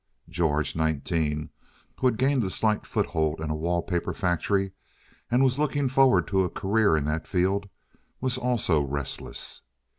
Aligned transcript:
George, 0.29 0.75
nineteen, 0.75 1.51
who 1.99 2.07
had 2.07 2.17
gained 2.17 2.43
a 2.43 2.49
slight 2.49 2.87
foothold 2.87 3.39
in 3.39 3.51
a 3.51 3.55
wall 3.55 3.83
paper 3.83 4.13
factory 4.13 4.71
and 5.29 5.43
was 5.43 5.59
looking 5.59 5.87
forward 5.87 6.25
to 6.25 6.43
a 6.43 6.49
career 6.49 6.97
in 6.97 7.05
that 7.05 7.27
field, 7.27 7.69
was 8.19 8.35
also 8.35 8.81
restless. 8.81 9.61